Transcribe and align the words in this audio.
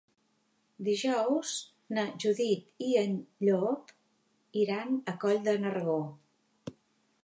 Dijous 0.87 1.51
na 1.97 2.07
Judit 2.25 2.83
i 2.87 2.89
en 3.03 3.15
Llop 3.49 3.95
iran 4.67 5.01
a 5.15 5.17
Coll 5.27 5.43
de 5.51 5.59
Nargó. 5.67 6.01